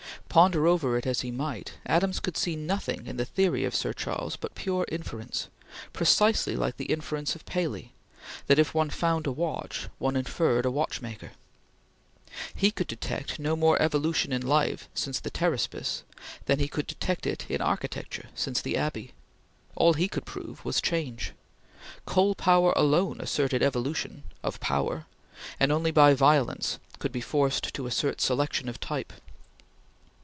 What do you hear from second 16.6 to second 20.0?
could detect it in architecture since the Abbey. All